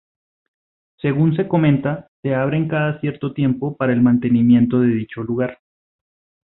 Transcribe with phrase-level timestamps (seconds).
[0.97, 5.59] Según se comenta, se abren cada cierto tiempo para el mantenimiento de dicho lugar.